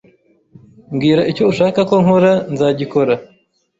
[0.93, 3.13] Mbwira icyo ushaka ko nkora nzagikora.